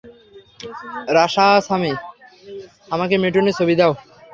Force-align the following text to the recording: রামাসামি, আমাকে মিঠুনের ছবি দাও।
রামাসামি, 1.15 1.91
আমাকে 2.91 3.15
মিঠুনের 3.21 3.55
ছবি 3.59 3.73
দাও। 3.79 3.93